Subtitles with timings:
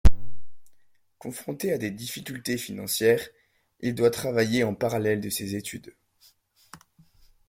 [1.19, 3.29] Confronté à des difficultés financières,
[3.81, 5.93] il doit travailler en parallèle de ses études.